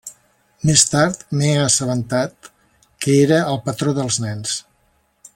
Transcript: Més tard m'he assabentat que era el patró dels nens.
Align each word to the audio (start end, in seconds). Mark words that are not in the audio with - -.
Més 0.69 0.83
tard 0.93 1.19
m'he 1.41 1.51
assabentat 1.65 2.49
que 3.05 3.17
era 3.27 3.41
el 3.53 3.61
patró 3.67 3.93
dels 3.99 4.17
nens. 4.25 4.57